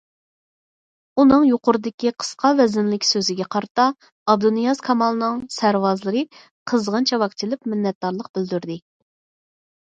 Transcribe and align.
ئۇنىڭ 1.23 1.43
يۇقىرىدىكى 1.47 2.13
قىسقا 2.23 2.49
ۋەزىنلىك 2.59 3.05
سۆزىگە 3.09 3.47
قارىتا 3.57 3.85
ئابدۇنىياز 4.33 4.81
كامالنىڭ 4.87 5.37
سەرۋازلىرى 5.57 6.25
قىزغىن 6.73 7.07
چاۋاك 7.13 7.37
چېلىپ 7.43 7.71
مىننەتدارلىق 7.75 8.33
بىلدۈردى. 8.41 8.81